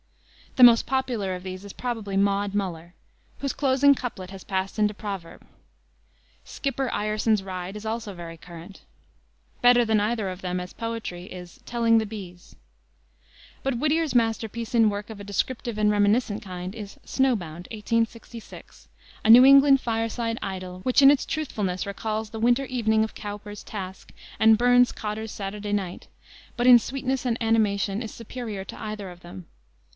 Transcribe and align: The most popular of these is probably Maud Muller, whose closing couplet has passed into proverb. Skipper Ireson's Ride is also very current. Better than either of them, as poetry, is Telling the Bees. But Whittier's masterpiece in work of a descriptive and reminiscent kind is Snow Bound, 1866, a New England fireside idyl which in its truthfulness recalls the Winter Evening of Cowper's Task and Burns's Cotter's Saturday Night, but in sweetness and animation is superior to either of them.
The 0.57 0.63
most 0.63 0.85
popular 0.85 1.33
of 1.35 1.43
these 1.43 1.63
is 1.63 1.71
probably 1.73 2.17
Maud 2.17 2.53
Muller, 2.53 2.93
whose 3.37 3.53
closing 3.53 3.95
couplet 3.95 4.31
has 4.31 4.43
passed 4.43 4.77
into 4.79 4.93
proverb. 4.93 5.45
Skipper 6.43 6.89
Ireson's 6.91 7.41
Ride 7.41 7.77
is 7.77 7.85
also 7.85 8.13
very 8.13 8.35
current. 8.35 8.81
Better 9.61 9.85
than 9.85 10.01
either 10.01 10.27
of 10.29 10.41
them, 10.41 10.59
as 10.59 10.73
poetry, 10.73 11.25
is 11.25 11.61
Telling 11.65 11.99
the 11.99 12.05
Bees. 12.05 12.55
But 13.63 13.75
Whittier's 13.77 14.13
masterpiece 14.15 14.75
in 14.75 14.89
work 14.89 15.09
of 15.09 15.21
a 15.21 15.23
descriptive 15.23 15.77
and 15.77 15.89
reminiscent 15.91 16.41
kind 16.41 16.73
is 16.75 16.97
Snow 17.05 17.35
Bound, 17.37 17.67
1866, 17.71 18.89
a 19.23 19.29
New 19.29 19.45
England 19.45 19.79
fireside 19.79 20.39
idyl 20.41 20.79
which 20.81 21.01
in 21.03 21.11
its 21.11 21.25
truthfulness 21.27 21.85
recalls 21.85 22.31
the 22.31 22.39
Winter 22.41 22.65
Evening 22.65 23.03
of 23.05 23.13
Cowper's 23.15 23.63
Task 23.63 24.11
and 24.37 24.57
Burns's 24.57 24.91
Cotter's 24.91 25.31
Saturday 25.31 25.71
Night, 25.73 26.07
but 26.57 26.67
in 26.67 26.77
sweetness 26.79 27.25
and 27.25 27.37
animation 27.41 28.01
is 28.01 28.11
superior 28.13 28.65
to 28.65 28.77
either 28.81 29.09
of 29.11 29.21
them. 29.21 29.45